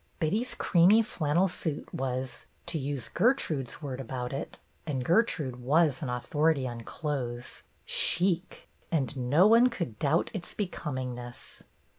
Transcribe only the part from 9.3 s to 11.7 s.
one could doubt its becomingness.